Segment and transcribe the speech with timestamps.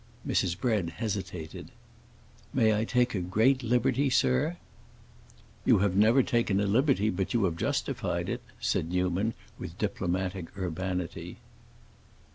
[0.25, 0.59] Mrs.
[0.59, 1.69] Bread hesitated.
[2.55, 4.57] "May I take a great liberty, sir?"
[5.63, 10.57] "You have never taken a liberty but you have justified it," said Newman, with diplomatic
[10.57, 11.37] urbanity.